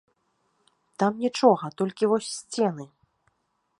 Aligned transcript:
Там 1.03 1.13
нічога, 1.25 1.65
толькі 1.81 2.09
вось 2.15 2.33
сцены! 2.39 2.85